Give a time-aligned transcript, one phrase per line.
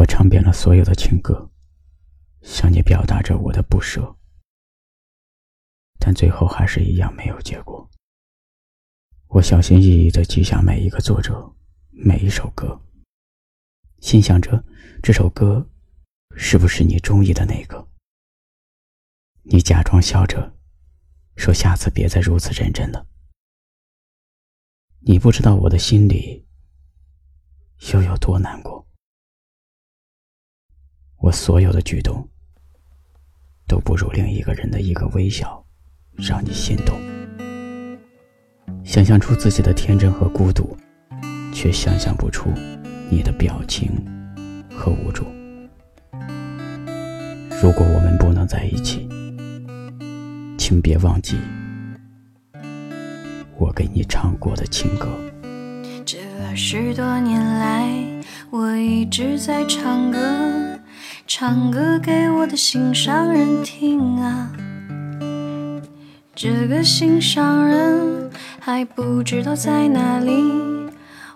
[0.00, 1.50] 我唱遍了所有的情歌，
[2.40, 4.16] 向你表达着我的不舍，
[5.98, 7.86] 但最后还是一样没有结果。
[9.26, 11.54] 我小心翼翼地记下每一个作者，
[11.90, 12.80] 每一首歌，
[14.00, 14.64] 心想着
[15.02, 15.68] 这首歌
[16.34, 17.86] 是不是你中意的那个？
[19.42, 20.56] 你假装笑着
[21.36, 23.06] 说：“下次别再如此认真了。”
[25.04, 26.46] 你不知道我的心里
[27.92, 28.89] 又有多难过。
[31.20, 32.26] 我所有的举动
[33.68, 35.62] 都不如另一个人的一个微笑
[36.16, 36.98] 让你心动。
[38.82, 40.74] 想象出自己的天真和孤独，
[41.52, 42.50] 却想象不出
[43.10, 43.90] 你的表情
[44.74, 45.24] 和无助。
[47.62, 49.06] 如果我们不能在一起，
[50.56, 51.36] 请别忘记
[53.58, 55.06] 我给你唱过的情歌。
[56.06, 57.86] 这二十多年来，
[58.50, 60.69] 我一直在唱歌。
[61.32, 64.50] 唱歌给我的心上人听啊，
[66.34, 68.28] 这个心上人
[68.58, 70.32] 还不知道在哪里，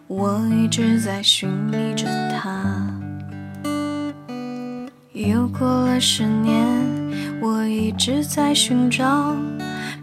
[0.09, 2.93] 我一直在寻觅着他。
[5.13, 6.61] 又过了十年，
[7.41, 9.37] 我一直在寻找，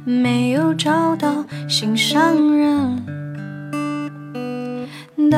[0.06, 3.20] 没有找到心上人。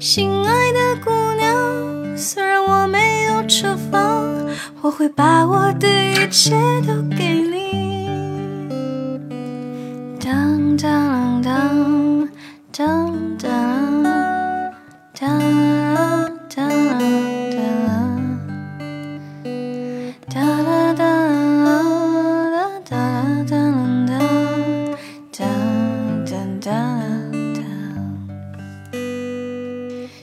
[0.00, 4.26] 心爱的姑娘，虽然我没有车房，
[4.80, 6.52] 我会把我的一切
[6.86, 8.08] 都给你。
[10.18, 11.69] 当当当当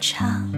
[0.00, 0.50] 唱。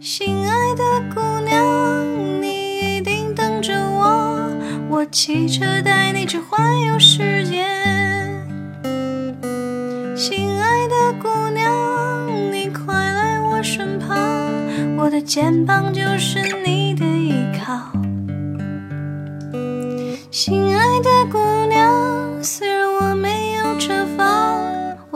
[0.00, 0.82] 心爱的
[1.14, 4.50] 姑娘，你一定等着我，
[4.90, 7.64] 我骑车带你去环游世界。
[10.16, 14.18] 心爱的姑娘，你快来我身旁，
[14.96, 17.92] 我的肩膀就是你的依靠。
[20.30, 21.38] 心爱的姑